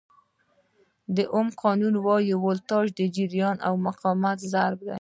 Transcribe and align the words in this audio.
د 1.15 1.17
اوم 1.35 1.47
قانون 1.63 1.93
وایي 2.05 2.33
ولټاژ 2.37 2.85
د 2.99 3.01
جریان 3.15 3.57
او 3.67 3.73
مقاومت 3.87 4.37
ضرب 4.53 4.79
دی. 4.87 4.89